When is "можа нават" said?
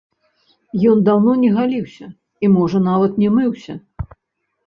2.55-3.11